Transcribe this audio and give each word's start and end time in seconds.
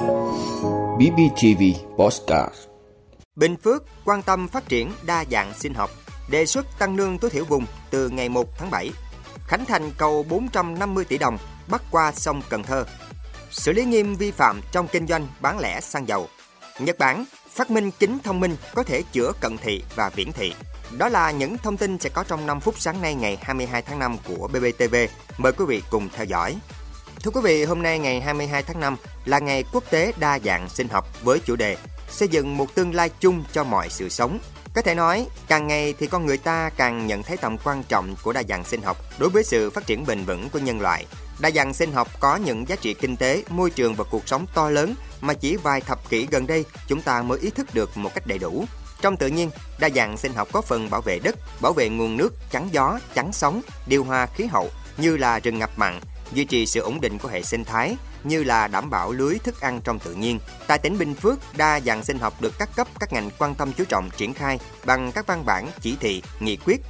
BBTV 0.00 1.62
Postcard 1.96 2.54
Bình 3.36 3.56
Phước 3.56 3.84
quan 4.04 4.22
tâm 4.22 4.48
phát 4.48 4.68
triển 4.68 4.92
đa 5.02 5.24
dạng 5.30 5.54
sinh 5.54 5.74
học, 5.74 5.90
đề 6.30 6.46
xuất 6.46 6.78
tăng 6.78 6.96
lương 6.96 7.18
tối 7.18 7.30
thiểu 7.30 7.44
vùng 7.44 7.66
từ 7.90 8.08
ngày 8.08 8.28
1 8.28 8.58
tháng 8.58 8.70
7. 8.70 8.90
Khánh 9.46 9.64
thành 9.64 9.90
cầu 9.98 10.22
450 10.28 11.04
tỷ 11.04 11.18
đồng 11.18 11.38
bắc 11.68 11.82
qua 11.90 12.12
sông 12.12 12.42
Cần 12.48 12.62
Thơ. 12.62 12.84
Xử 13.50 13.72
lý 13.72 13.84
nghiêm 13.84 14.14
vi 14.14 14.30
phạm 14.30 14.60
trong 14.72 14.88
kinh 14.88 15.06
doanh 15.06 15.26
bán 15.40 15.58
lẻ 15.58 15.80
xăng 15.80 16.08
dầu. 16.08 16.28
Nhật 16.78 16.98
Bản 16.98 17.24
phát 17.50 17.70
minh 17.70 17.90
kính 17.98 18.18
thông 18.24 18.40
minh 18.40 18.56
có 18.74 18.82
thể 18.82 19.02
chữa 19.12 19.32
cận 19.40 19.58
thị 19.58 19.82
và 19.96 20.08
viễn 20.08 20.32
thị. 20.32 20.54
Đó 20.98 21.08
là 21.08 21.30
những 21.30 21.58
thông 21.58 21.76
tin 21.76 21.98
sẽ 21.98 22.10
có 22.10 22.24
trong 22.24 22.46
5 22.46 22.60
phút 22.60 22.74
sáng 22.78 23.02
nay 23.02 23.14
ngày 23.14 23.38
22 23.42 23.82
tháng 23.82 23.98
5 23.98 24.16
của 24.28 24.48
BBTV. 24.48 24.94
Mời 25.38 25.52
quý 25.52 25.64
vị 25.68 25.82
cùng 25.90 26.08
theo 26.12 26.24
dõi. 26.24 26.56
Thưa 27.22 27.30
quý 27.30 27.40
vị, 27.44 27.64
hôm 27.64 27.82
nay 27.82 27.98
ngày 27.98 28.20
22 28.20 28.62
tháng 28.62 28.80
5 28.80 28.96
là 29.24 29.38
ngày 29.38 29.64
quốc 29.72 29.84
tế 29.90 30.12
đa 30.18 30.38
dạng 30.38 30.68
sinh 30.68 30.88
học 30.88 31.24
với 31.24 31.38
chủ 31.38 31.56
đề 31.56 31.76
xây 32.08 32.28
dựng 32.28 32.56
một 32.56 32.74
tương 32.74 32.94
lai 32.94 33.10
chung 33.20 33.44
cho 33.52 33.64
mọi 33.64 33.88
sự 33.90 34.08
sống. 34.08 34.38
Có 34.74 34.82
thể 34.82 34.94
nói, 34.94 35.26
càng 35.48 35.66
ngày 35.66 35.94
thì 35.98 36.06
con 36.06 36.26
người 36.26 36.36
ta 36.38 36.70
càng 36.76 37.06
nhận 37.06 37.22
thấy 37.22 37.36
tầm 37.36 37.56
quan 37.64 37.82
trọng 37.82 38.16
của 38.22 38.32
đa 38.32 38.42
dạng 38.48 38.64
sinh 38.64 38.82
học 38.82 38.96
đối 39.18 39.30
với 39.30 39.44
sự 39.44 39.70
phát 39.70 39.86
triển 39.86 40.06
bền 40.06 40.24
vững 40.24 40.48
của 40.50 40.58
nhân 40.58 40.80
loại. 40.80 41.06
Đa 41.40 41.50
dạng 41.50 41.74
sinh 41.74 41.92
học 41.92 42.08
có 42.20 42.36
những 42.36 42.68
giá 42.68 42.76
trị 42.76 42.94
kinh 42.94 43.16
tế, 43.16 43.42
môi 43.48 43.70
trường 43.70 43.94
và 43.94 44.04
cuộc 44.10 44.28
sống 44.28 44.46
to 44.54 44.70
lớn 44.70 44.94
mà 45.20 45.34
chỉ 45.34 45.56
vài 45.56 45.80
thập 45.80 46.10
kỷ 46.10 46.26
gần 46.30 46.46
đây 46.46 46.64
chúng 46.88 47.02
ta 47.02 47.22
mới 47.22 47.38
ý 47.38 47.50
thức 47.50 47.74
được 47.74 47.96
một 47.96 48.10
cách 48.14 48.26
đầy 48.26 48.38
đủ. 48.38 48.64
Trong 49.00 49.16
tự 49.16 49.26
nhiên, 49.26 49.50
đa 49.78 49.88
dạng 49.90 50.16
sinh 50.16 50.32
học 50.32 50.48
có 50.52 50.60
phần 50.60 50.90
bảo 50.90 51.00
vệ 51.00 51.18
đất, 51.18 51.36
bảo 51.60 51.72
vệ 51.72 51.88
nguồn 51.88 52.16
nước, 52.16 52.34
chắn 52.50 52.68
gió, 52.72 52.98
chắn 53.14 53.32
sóng, 53.32 53.60
điều 53.86 54.04
hòa 54.04 54.26
khí 54.26 54.46
hậu 54.46 54.70
như 54.96 55.16
là 55.16 55.38
rừng 55.38 55.58
ngập 55.58 55.70
mặn, 55.76 56.00
duy 56.32 56.44
trì 56.44 56.66
sự 56.66 56.80
ổn 56.80 57.00
định 57.00 57.18
của 57.18 57.28
hệ 57.28 57.42
sinh 57.42 57.64
thái 57.64 57.96
như 58.24 58.42
là 58.42 58.68
đảm 58.68 58.90
bảo 58.90 59.12
lưới 59.12 59.38
thức 59.38 59.60
ăn 59.60 59.80
trong 59.84 59.98
tự 59.98 60.14
nhiên. 60.14 60.38
Tại 60.66 60.78
tỉnh 60.78 60.98
Bình 60.98 61.14
Phước, 61.14 61.38
đa 61.56 61.80
dạng 61.80 62.04
sinh 62.04 62.18
học 62.18 62.40
được 62.40 62.54
các 62.58 62.70
cấp 62.76 62.88
các 63.00 63.12
ngành 63.12 63.30
quan 63.38 63.54
tâm 63.54 63.72
chú 63.72 63.84
trọng 63.84 64.10
triển 64.16 64.34
khai 64.34 64.58
bằng 64.84 65.12
các 65.12 65.26
văn 65.26 65.44
bản, 65.46 65.68
chỉ 65.80 65.96
thị, 66.00 66.22
nghị 66.40 66.56
quyết 66.56 66.80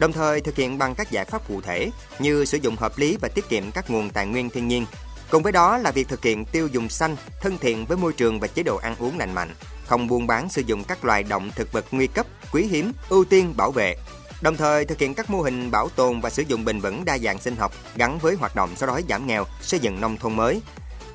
đồng 0.00 0.12
thời 0.12 0.40
thực 0.40 0.56
hiện 0.56 0.78
bằng 0.78 0.94
các 0.94 1.10
giải 1.10 1.24
pháp 1.24 1.48
cụ 1.48 1.60
thể 1.60 1.90
như 2.18 2.44
sử 2.44 2.58
dụng 2.58 2.76
hợp 2.76 2.98
lý 2.98 3.16
và 3.20 3.28
tiết 3.28 3.48
kiệm 3.48 3.70
các 3.70 3.90
nguồn 3.90 4.10
tài 4.10 4.26
nguyên 4.26 4.50
thiên 4.50 4.68
nhiên. 4.68 4.86
Cùng 5.30 5.42
với 5.42 5.52
đó 5.52 5.78
là 5.78 5.90
việc 5.90 6.08
thực 6.08 6.24
hiện 6.24 6.44
tiêu 6.44 6.66
dùng 6.66 6.88
xanh, 6.88 7.16
thân 7.40 7.58
thiện 7.58 7.86
với 7.86 7.96
môi 7.96 8.12
trường 8.12 8.40
và 8.40 8.46
chế 8.46 8.62
độ 8.62 8.76
ăn 8.76 8.94
uống 8.98 9.18
lành 9.18 9.34
mạnh, 9.34 9.54
không 9.86 10.06
buôn 10.06 10.26
bán 10.26 10.48
sử 10.48 10.62
dụng 10.66 10.84
các 10.84 11.04
loài 11.04 11.22
động 11.22 11.50
thực 11.56 11.72
vật 11.72 11.84
nguy 11.90 12.06
cấp, 12.06 12.26
quý 12.52 12.66
hiếm, 12.66 12.92
ưu 13.08 13.24
tiên 13.24 13.54
bảo 13.56 13.70
vệ, 13.70 13.96
đồng 14.40 14.56
thời 14.56 14.84
thực 14.84 14.98
hiện 14.98 15.14
các 15.14 15.30
mô 15.30 15.42
hình 15.42 15.70
bảo 15.70 15.88
tồn 15.88 16.20
và 16.20 16.30
sử 16.30 16.42
dụng 16.42 16.64
bền 16.64 16.80
vững 16.80 17.04
đa 17.04 17.18
dạng 17.18 17.38
sinh 17.38 17.56
học 17.56 17.72
gắn 17.96 18.18
với 18.18 18.34
hoạt 18.34 18.56
động 18.56 18.76
xóa 18.76 18.86
đói 18.86 19.04
giảm 19.08 19.26
nghèo, 19.26 19.44
xây 19.62 19.80
dựng 19.80 20.00
nông 20.00 20.16
thôn 20.16 20.36
mới. 20.36 20.62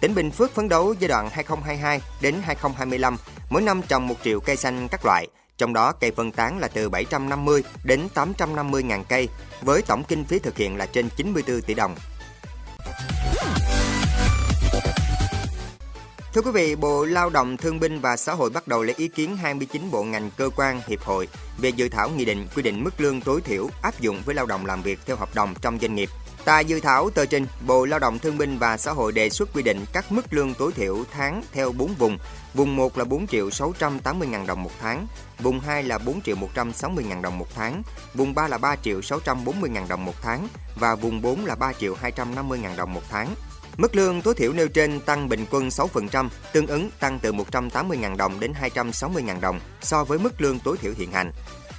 Tỉnh 0.02 0.16
Bình 0.16 0.32
Phước 0.32 0.56
phấn 0.56 0.70
đấu 0.70 0.94
giai 1.00 1.08
đoạn 1.08 1.30
2022 1.30 2.02
đến 2.22 2.36
2025, 2.44 3.18
mỗi 3.50 3.62
năm 3.62 3.82
trồng 3.88 4.08
1 4.08 4.16
triệu 4.24 4.40
cây 4.40 4.56
xanh 4.56 4.88
các 4.88 5.06
loại, 5.06 5.28
trong 5.58 5.74
đó 5.74 5.92
cây 5.92 6.12
phân 6.12 6.32
tán 6.32 6.60
là 6.60 6.68
từ 6.68 6.90
750 6.90 7.64
đến 7.84 8.08
850 8.14 8.84
ngàn 8.84 9.04
cây, 9.10 9.30
với 9.62 9.82
tổng 9.82 10.04
kinh 10.04 10.24
phí 10.24 10.40
thực 10.40 10.58
hiện 10.58 10.78
là 10.78 10.86
trên 10.86 11.10
94 11.18 11.62
tỷ 11.62 11.74
đồng. 11.74 11.96
Thưa 16.36 16.42
quý 16.42 16.52
vị, 16.52 16.76
Bộ 16.76 17.06
Lao 17.06 17.30
động 17.30 17.58
Thương 17.58 17.80
binh 17.80 18.00
và 18.00 18.18
Xã 18.18 18.34
hội 18.34 18.50
bắt 18.50 18.68
đầu 18.68 18.84
lấy 18.84 18.96
ý 18.98 19.08
kiến 19.08 19.38
29 19.38 19.92
bộ 19.92 20.04
ngành 20.04 20.32
cơ 20.38 20.50
quan, 20.56 20.82
hiệp 20.88 21.02
hội 21.02 21.28
về 21.58 21.70
dự 21.70 21.90
thảo 21.90 22.10
nghị 22.10 22.26
định 22.26 22.48
quy 22.56 22.64
định 22.64 22.84
mức 22.84 23.02
lương 23.02 23.22
tối 23.22 23.42
thiểu 23.42 23.70
áp 23.82 24.00
dụng 24.00 24.22
với 24.26 24.36
lao 24.36 24.46
động 24.46 24.66
làm 24.66 24.82
việc 24.82 25.00
theo 25.06 25.16
hợp 25.16 25.36
đồng 25.36 25.54
trong 25.62 25.80
doanh 25.82 25.96
nghiệp. 25.96 26.10
Tại 26.46 26.66
dự 26.66 26.80
thảo 26.80 27.10
tờ 27.10 27.26
trình, 27.26 27.48
Bộ 27.68 27.86
Lao 27.86 28.00
động 28.00 28.20
Thương 28.20 28.38
binh 28.38 28.58
và 28.58 28.78
Xã 28.78 28.92
hội 28.92 29.12
đề 29.12 29.30
xuất 29.30 29.50
quy 29.54 29.64
định 29.64 29.86
các 29.94 30.12
mức 30.12 30.34
lương 30.34 30.54
tối 30.54 30.72
thiểu 30.72 31.04
tháng 31.12 31.44
theo 31.52 31.72
4 31.72 31.94
vùng. 31.94 32.18
Vùng 32.54 32.76
1 32.76 32.98
là 32.98 33.04
4 33.04 33.28
triệu 33.28 33.50
680 33.50 34.28
ngàn 34.28 34.48
đồng 34.48 34.64
một 34.64 34.72
tháng, 34.82 35.08
vùng 35.40 35.60
2 35.60 35.84
là 35.84 35.98
4 35.98 36.22
triệu 36.22 36.36
160 36.36 37.06
ngàn 37.08 37.22
đồng 37.22 37.38
một 37.40 37.48
tháng, 37.56 37.84
vùng 38.14 38.36
3 38.36 38.48
là 38.48 38.58
3 38.58 38.76
triệu 38.76 39.02
640 39.02 39.70
ngàn 39.70 39.88
đồng 39.88 40.06
một 40.06 40.16
tháng 40.22 40.48
và 40.80 40.96
vùng 40.96 41.22
4 41.22 41.46
là 41.46 41.56
3 41.56 41.74
triệu 41.74 41.96
250 42.02 42.60
ngàn 42.60 42.78
đồng 42.78 42.94
một 42.94 43.04
tháng. 43.10 43.36
Mức 43.78 43.96
lương 43.96 44.22
tối 44.22 44.34
thiểu 44.34 44.54
nêu 44.54 44.68
trên 44.68 45.00
tăng 45.00 45.30
bình 45.30 45.46
quân 45.52 45.68
6%, 45.68 46.30
tương 46.54 46.68
ứng 46.68 46.90
tăng 47.00 47.20
từ 47.20 47.32
180.000 47.32 48.18
đồng 48.18 48.40
đến 48.40 48.54
260.000 48.62 49.42
đồng 49.42 49.60
so 49.82 50.04
với 50.04 50.20
mức 50.20 50.42
lương 50.42 50.60
tối 50.60 50.78
thiểu 50.78 50.94
hiện 50.98 51.12
hành. 51.12 51.32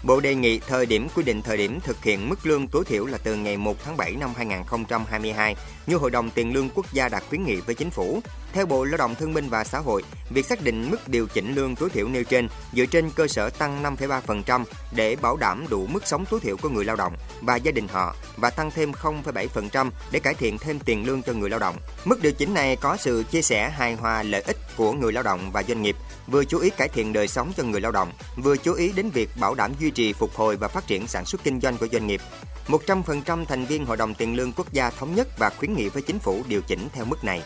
Bộ 0.06 0.20
đề 0.20 0.34
nghị 0.34 0.58
thời 0.58 0.86
điểm 0.86 1.08
quy 1.14 1.24
định 1.24 1.42
thời 1.42 1.56
điểm 1.56 1.80
thực 1.80 2.04
hiện 2.04 2.28
mức 2.28 2.46
lương 2.46 2.66
tối 2.66 2.84
thiểu 2.84 3.06
là 3.06 3.18
từ 3.18 3.34
ngày 3.34 3.56
1 3.56 3.76
tháng 3.84 3.96
7 3.96 4.12
năm 4.12 4.30
2022, 4.36 5.56
như 5.86 5.96
Hội 5.96 6.10
đồng 6.10 6.30
Tiền 6.30 6.54
lương 6.54 6.68
Quốc 6.74 6.92
gia 6.92 7.08
đặt 7.08 7.24
khuyến 7.28 7.44
nghị 7.44 7.56
với 7.56 7.74
chính 7.74 7.90
phủ. 7.90 8.20
Theo 8.52 8.66
Bộ 8.66 8.84
Lao 8.84 8.96
động 8.96 9.14
Thương 9.14 9.34
binh 9.34 9.48
và 9.48 9.64
Xã 9.64 9.78
hội, 9.78 10.02
việc 10.30 10.46
xác 10.46 10.62
định 10.64 10.90
mức 10.90 11.08
điều 11.08 11.26
chỉnh 11.26 11.54
lương 11.54 11.76
tối 11.76 11.90
thiểu 11.90 12.08
nêu 12.08 12.24
trên 12.24 12.48
dựa 12.72 12.86
trên 12.86 13.10
cơ 13.10 13.28
sở 13.28 13.50
tăng 13.50 13.82
5,3% 13.82 14.64
để 14.94 15.16
bảo 15.16 15.36
đảm 15.36 15.64
đủ 15.68 15.86
mức 15.86 16.06
sống 16.06 16.24
tối 16.30 16.40
thiểu 16.40 16.56
của 16.56 16.68
người 16.68 16.84
lao 16.84 16.96
động 16.96 17.16
và 17.42 17.56
gia 17.56 17.72
đình 17.72 17.88
họ 17.88 18.16
và 18.36 18.50
tăng 18.50 18.70
thêm 18.70 18.92
0,7% 18.92 19.90
để 20.10 20.18
cải 20.20 20.34
thiện 20.34 20.58
thêm 20.58 20.78
tiền 20.78 21.06
lương 21.06 21.22
cho 21.22 21.32
người 21.32 21.50
lao 21.50 21.58
động. 21.58 21.76
Mức 22.04 22.22
điều 22.22 22.32
chỉnh 22.32 22.54
này 22.54 22.76
có 22.76 22.96
sự 22.96 23.24
chia 23.30 23.42
sẻ 23.42 23.70
hài 23.70 23.94
hòa 23.94 24.22
lợi 24.22 24.42
ích 24.42 24.56
của 24.76 24.92
người 24.92 25.12
lao 25.12 25.22
động 25.22 25.50
và 25.52 25.62
doanh 25.62 25.82
nghiệp, 25.82 25.96
vừa 26.26 26.44
chú 26.44 26.58
ý 26.58 26.70
cải 26.70 26.88
thiện 26.88 27.12
đời 27.12 27.28
sống 27.28 27.52
cho 27.56 27.62
người 27.62 27.80
lao 27.80 27.92
động, 27.92 28.12
vừa 28.36 28.56
chú 28.56 28.74
ý 28.74 28.92
đến 28.92 29.10
việc 29.10 29.30
bảo 29.40 29.54
đảm 29.54 29.72
duy 29.80 29.90
trì 29.90 30.12
phục 30.12 30.34
hồi 30.34 30.56
và 30.56 30.68
phát 30.68 30.86
triển 30.86 31.06
sản 31.06 31.24
xuất 31.24 31.44
kinh 31.44 31.60
doanh 31.60 31.78
của 31.78 31.88
doanh 31.92 32.06
nghiệp. 32.06 32.20
100% 32.68 33.44
thành 33.44 33.64
viên 33.64 33.86
Hội 33.86 33.96
đồng 33.96 34.14
Tiền 34.14 34.36
lương 34.36 34.52
Quốc 34.52 34.72
gia 34.72 34.90
thống 34.90 35.14
nhất 35.14 35.28
và 35.38 35.50
khuyến 35.50 35.74
nghị 35.74 35.88
với 35.88 36.02
chính 36.02 36.18
phủ 36.18 36.42
điều 36.48 36.60
chỉnh 36.60 36.88
theo 36.92 37.04
mức 37.04 37.24
này. 37.24 37.42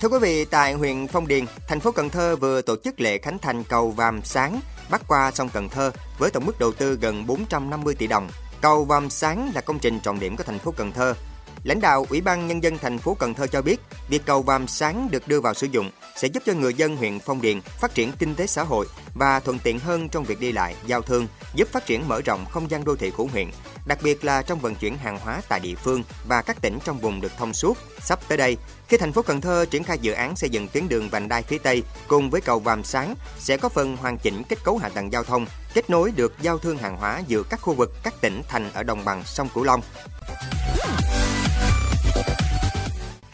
Thưa 0.00 0.08
quý 0.08 0.18
vị, 0.18 0.44
tại 0.44 0.72
huyện 0.72 1.06
Phong 1.06 1.28
Điền, 1.28 1.44
thành 1.68 1.80
phố 1.80 1.92
Cần 1.92 2.10
Thơ 2.10 2.36
vừa 2.36 2.62
tổ 2.62 2.76
chức 2.84 3.00
lễ 3.00 3.18
khánh 3.18 3.38
thành 3.38 3.64
cầu 3.64 3.90
Vàm 3.90 4.22
Sáng 4.24 4.60
bắc 4.90 5.02
qua 5.08 5.30
sông 5.30 5.48
Cần 5.48 5.68
Thơ 5.68 5.90
với 6.18 6.30
tổng 6.30 6.46
mức 6.46 6.58
đầu 6.58 6.72
tư 6.72 6.98
gần 7.00 7.26
450 7.26 7.94
tỷ 7.94 8.06
đồng. 8.06 8.28
Cầu 8.60 8.84
Vàm 8.84 9.10
Sáng 9.10 9.50
là 9.54 9.60
công 9.60 9.78
trình 9.78 10.00
trọng 10.00 10.20
điểm 10.20 10.36
của 10.36 10.44
thành 10.44 10.58
phố 10.58 10.70
Cần 10.76 10.92
Thơ. 10.92 11.14
Lãnh 11.64 11.80
đạo 11.80 12.06
Ủy 12.10 12.20
ban 12.20 12.46
Nhân 12.46 12.62
dân 12.62 12.78
thành 12.78 12.98
phố 12.98 13.14
Cần 13.14 13.34
Thơ 13.34 13.46
cho 13.46 13.62
biết, 13.62 13.80
việc 14.08 14.22
cầu 14.26 14.42
Vàm 14.42 14.66
Sáng 14.66 15.08
được 15.10 15.28
đưa 15.28 15.40
vào 15.40 15.54
sử 15.54 15.66
dụng 15.66 15.90
sẽ 16.16 16.28
giúp 16.28 16.42
cho 16.46 16.52
người 16.52 16.74
dân 16.74 16.96
huyện 16.96 17.18
Phong 17.18 17.40
Điền 17.40 17.60
phát 17.60 17.94
triển 17.94 18.12
kinh 18.18 18.34
tế 18.34 18.46
xã 18.46 18.62
hội 18.62 18.86
và 19.14 19.40
thuận 19.40 19.58
tiện 19.58 19.78
hơn 19.78 20.08
trong 20.08 20.24
việc 20.24 20.40
đi 20.40 20.52
lại, 20.52 20.74
giao 20.86 21.02
thương, 21.02 21.26
giúp 21.54 21.68
phát 21.72 21.86
triển 21.86 22.08
mở 22.08 22.20
rộng 22.20 22.46
không 22.50 22.70
gian 22.70 22.84
đô 22.84 22.96
thị 22.96 23.10
của 23.16 23.24
huyện, 23.24 23.50
đặc 23.86 23.98
biệt 24.02 24.24
là 24.24 24.42
trong 24.42 24.58
vận 24.58 24.74
chuyển 24.74 24.96
hàng 24.96 25.18
hóa 25.18 25.40
tại 25.48 25.60
địa 25.60 25.74
phương 25.74 26.02
và 26.28 26.42
các 26.42 26.62
tỉnh 26.62 26.78
trong 26.84 26.98
vùng 26.98 27.20
được 27.20 27.32
thông 27.38 27.54
suốt. 27.54 27.78
Sắp 28.00 28.18
tới 28.28 28.38
đây, 28.38 28.56
khi 28.88 28.96
thành 28.96 29.12
phố 29.12 29.22
Cần 29.22 29.40
Thơ 29.40 29.64
triển 29.70 29.84
khai 29.84 29.98
dự 29.98 30.12
án 30.12 30.36
xây 30.36 30.50
dựng 30.50 30.68
tuyến 30.68 30.88
đường 30.88 31.08
vành 31.08 31.28
đai 31.28 31.42
phía 31.42 31.58
Tây 31.58 31.82
cùng 32.08 32.30
với 32.30 32.40
cầu 32.40 32.58
Vàm 32.58 32.84
Sáng 32.84 33.14
sẽ 33.38 33.56
có 33.56 33.68
phần 33.68 33.96
hoàn 33.96 34.18
chỉnh 34.18 34.42
kết 34.48 34.64
cấu 34.64 34.78
hạ 34.78 34.88
tầng 34.88 35.12
giao 35.12 35.24
thông, 35.24 35.46
kết 35.74 35.90
nối 35.90 36.12
được 36.16 36.34
giao 36.40 36.58
thương 36.58 36.78
hàng 36.78 36.96
hóa 36.96 37.22
giữa 37.26 37.42
các 37.50 37.60
khu 37.60 37.74
vực 37.74 37.92
các 38.02 38.14
tỉnh 38.20 38.42
thành 38.48 38.70
ở 38.72 38.82
đồng 38.82 39.04
bằng 39.04 39.22
sông 39.24 39.48
Cửu 39.54 39.64
Long. 39.64 39.80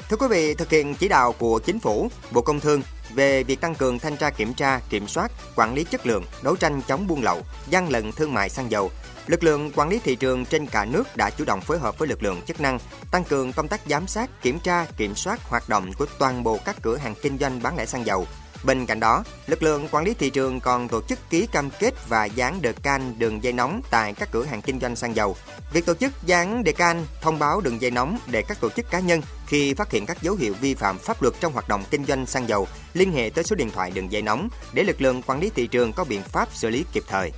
Thưa 0.09 0.17
quý 0.17 0.27
vị, 0.31 0.55
thực 0.55 0.71
hiện 0.71 0.95
chỉ 0.95 1.09
đạo 1.09 1.33
của 1.39 1.59
Chính 1.59 1.79
phủ, 1.81 2.11
Bộ 2.31 2.43
Công 2.43 2.61
Thương 2.61 2.83
về 3.15 3.43
việc 3.43 3.61
tăng 3.61 3.75
cường 3.75 3.99
thanh 3.99 4.17
tra 4.17 4.31
kiểm 4.31 4.55
tra, 4.55 4.81
kiểm 4.91 5.09
soát, 5.09 5.33
quản 5.57 5.75
lý 5.75 5.85
chất 5.85 6.07
lượng, 6.07 6.25
đấu 6.43 6.57
tranh 6.57 6.83
chống 6.89 7.07
buôn 7.07 7.23
lậu, 7.23 7.43
gian 7.71 7.89
lận 7.89 8.13
thương 8.13 8.35
mại 8.35 8.49
xăng 8.49 8.71
dầu, 8.71 8.91
lực 9.27 9.45
lượng 9.45 9.73
quản 9.75 9.89
lý 9.89 10.01
thị 10.05 10.17
trường 10.17 10.45
trên 10.45 10.67
cả 10.67 10.85
nước 10.85 11.17
đã 11.17 11.31
chủ 11.31 11.45
động 11.45 11.61
phối 11.61 11.79
hợp 11.79 11.99
với 11.99 12.09
lực 12.09 12.23
lượng 12.23 12.43
chức 12.47 12.61
năng 12.61 12.79
tăng 13.11 13.25
cường 13.25 13.53
công 13.53 13.69
tác 13.69 13.81
giám 13.87 14.07
sát, 14.07 14.43
kiểm 14.43 14.59
tra, 14.59 14.87
kiểm 14.97 15.15
soát 15.15 15.41
hoạt 15.49 15.69
động 15.69 15.93
của 15.99 16.07
toàn 16.19 16.43
bộ 16.45 16.59
các 16.65 16.77
cửa 16.83 16.97
hàng 16.97 17.15
kinh 17.23 17.39
doanh 17.39 17.63
bán 17.63 17.77
lẻ 17.77 17.87
xăng 17.87 18.07
dầu, 18.07 18.27
Bên 18.65 18.87
cạnh 18.87 19.01
đó, 19.01 19.25
lực 19.47 19.63
lượng 19.63 19.89
quản 19.91 20.05
lý 20.05 20.15
thị 20.15 20.31
trường 20.31 20.61
còn 20.61 20.89
tổ 20.89 21.03
chức 21.03 21.19
ký 21.31 21.47
cam 21.47 21.71
kết 21.81 21.95
và 22.09 22.25
dán 22.25 22.63
đề 22.63 22.73
can 22.73 23.15
đường 23.19 23.43
dây 23.43 23.53
nóng 23.53 23.81
tại 23.91 24.13
các 24.13 24.29
cửa 24.33 24.45
hàng 24.45 24.63
kinh 24.63 24.81
doanh 24.81 24.97
xăng 24.97 25.17
dầu. 25.17 25.37
Việc 25.73 25.87
tổ 25.87 25.95
chức 25.95 26.13
dán 26.27 26.65
đề 26.65 26.73
can 26.73 27.07
thông 27.21 27.39
báo 27.39 27.61
đường 27.61 27.81
dây 27.81 27.91
nóng 27.91 28.19
để 28.27 28.43
các 28.49 28.61
tổ 28.61 28.71
chức 28.71 28.91
cá 28.91 29.01
nhân 29.01 29.21
khi 29.49 29.75
phát 29.75 29.91
hiện 29.91 30.07
các 30.07 30.23
dấu 30.23 30.35
hiệu 30.35 30.55
vi 30.61 30.75
phạm 30.75 30.99
pháp 30.99 31.23
luật 31.23 31.35
trong 31.41 31.53
hoạt 31.53 31.69
động 31.69 31.85
kinh 31.91 32.05
doanh 32.05 32.27
xăng 32.27 32.49
dầu 32.49 32.69
liên 32.95 33.13
hệ 33.13 33.31
tới 33.35 33.45
số 33.45 33.57
điện 33.57 33.71
thoại 33.71 33.91
đường 33.91 34.13
dây 34.13 34.23
nóng 34.23 34.49
để 34.73 34.83
lực 34.85 35.01
lượng 35.01 35.23
quản 35.23 35.41
lý 35.41 35.51
thị 35.55 35.67
trường 35.67 35.93
có 35.93 36.05
biện 36.05 36.23
pháp 36.23 36.49
xử 36.53 36.71
lý 36.71 36.85
kịp 36.93 37.03
thời. 37.09 37.33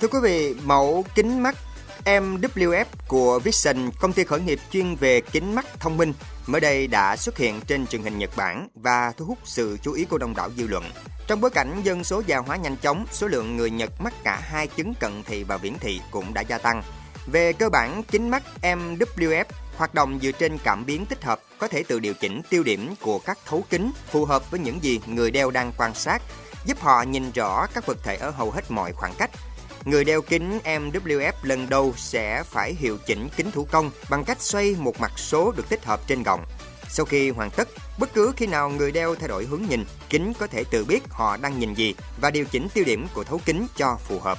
Thưa 0.00 0.08
quý 0.08 0.18
vị, 0.22 0.54
mẫu 0.64 1.04
kính 1.14 1.42
mắt 1.42 1.56
MWF 2.04 2.84
của 3.08 3.38
Vision, 3.38 3.90
công 4.00 4.12
ty 4.12 4.24
khởi 4.24 4.40
nghiệp 4.40 4.60
chuyên 4.70 4.94
về 4.94 5.20
kính 5.20 5.54
mắt 5.54 5.66
thông 5.80 5.96
minh, 5.96 6.12
mới 6.46 6.60
đây 6.60 6.86
đã 6.86 7.16
xuất 7.16 7.38
hiện 7.38 7.60
trên 7.66 7.86
truyền 7.86 8.02
hình 8.02 8.18
Nhật 8.18 8.30
Bản 8.36 8.68
và 8.74 9.12
thu 9.16 9.24
hút 9.24 9.38
sự 9.44 9.78
chú 9.82 9.92
ý 9.92 10.04
của 10.04 10.18
đông 10.18 10.34
đảo 10.36 10.50
dư 10.56 10.66
luận. 10.66 10.84
Trong 11.26 11.40
bối 11.40 11.50
cảnh 11.50 11.80
dân 11.82 12.04
số 12.04 12.22
già 12.26 12.38
hóa 12.38 12.56
nhanh 12.56 12.76
chóng, 12.76 13.06
số 13.12 13.26
lượng 13.26 13.56
người 13.56 13.70
Nhật 13.70 13.90
mắc 14.00 14.14
cả 14.24 14.40
hai 14.42 14.66
chứng 14.66 14.94
cận 15.00 15.22
thị 15.22 15.44
và 15.44 15.56
viễn 15.56 15.78
thị 15.78 16.00
cũng 16.10 16.34
đã 16.34 16.40
gia 16.40 16.58
tăng. 16.58 16.82
Về 17.32 17.52
cơ 17.52 17.68
bản, 17.68 18.02
kính 18.02 18.30
mắt 18.30 18.42
MWF 18.62 19.44
hoạt 19.76 19.94
động 19.94 20.18
dựa 20.22 20.32
trên 20.32 20.58
cảm 20.64 20.86
biến 20.86 21.06
tích 21.06 21.24
hợp 21.24 21.40
có 21.58 21.68
thể 21.68 21.82
tự 21.82 21.98
điều 21.98 22.14
chỉnh 22.14 22.40
tiêu 22.50 22.62
điểm 22.62 22.94
của 23.00 23.18
các 23.18 23.38
thấu 23.46 23.64
kính 23.70 23.90
phù 24.10 24.24
hợp 24.24 24.50
với 24.50 24.60
những 24.60 24.82
gì 24.82 25.00
người 25.06 25.30
đeo 25.30 25.50
đang 25.50 25.72
quan 25.76 25.94
sát, 25.94 26.22
giúp 26.66 26.80
họ 26.80 27.02
nhìn 27.02 27.30
rõ 27.30 27.66
các 27.74 27.86
vật 27.86 27.98
thể 28.02 28.16
ở 28.16 28.30
hầu 28.30 28.50
hết 28.50 28.70
mọi 28.70 28.92
khoảng 28.92 29.14
cách 29.18 29.30
Người 29.84 30.04
đeo 30.04 30.22
kính 30.22 30.58
MWF 30.64 31.32
lần 31.42 31.68
đầu 31.68 31.94
sẽ 31.96 32.42
phải 32.42 32.74
hiệu 32.74 32.98
chỉnh 33.06 33.28
kính 33.36 33.50
thủ 33.50 33.66
công 33.70 33.90
bằng 34.10 34.24
cách 34.24 34.42
xoay 34.42 34.76
một 34.78 35.00
mặt 35.00 35.12
số 35.16 35.52
được 35.56 35.68
tích 35.68 35.84
hợp 35.84 36.00
trên 36.06 36.22
gọng. 36.22 36.44
Sau 36.88 37.06
khi 37.06 37.30
hoàn 37.30 37.50
tất, 37.50 37.68
bất 37.98 38.14
cứ 38.14 38.32
khi 38.36 38.46
nào 38.46 38.70
người 38.70 38.92
đeo 38.92 39.14
thay 39.14 39.28
đổi 39.28 39.44
hướng 39.44 39.62
nhìn, 39.68 39.84
kính 40.10 40.32
có 40.38 40.46
thể 40.46 40.64
tự 40.70 40.84
biết 40.84 41.02
họ 41.10 41.36
đang 41.36 41.58
nhìn 41.58 41.74
gì 41.74 41.94
và 42.20 42.30
điều 42.30 42.44
chỉnh 42.44 42.68
tiêu 42.74 42.84
điểm 42.84 43.06
của 43.14 43.24
thấu 43.24 43.40
kính 43.44 43.66
cho 43.76 43.98
phù 44.08 44.18
hợp. 44.18 44.38